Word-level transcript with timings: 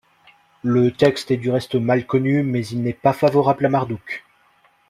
Le 0.63 0.91
texte 0.91 1.29
est 1.29 1.37
du 1.37 1.51
reste 1.51 1.75
mal 1.75 2.07
connu, 2.07 2.41
mais 2.41 2.65
il 2.65 2.81
n'est 2.81 2.91
pas 2.91 3.13
favorable 3.13 3.67
à 3.67 3.69
Marduk. 3.69 4.25